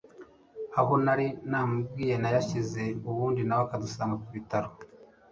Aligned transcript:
aho 0.79 0.93
nari 1.05 1.27
mubwiye 1.51 2.15
nayashyize 2.21 2.83
ubundi 3.09 3.41
nawe 3.45 3.63
akadusanga 3.65 4.15
ku 4.23 4.29
bitaro 4.35 4.69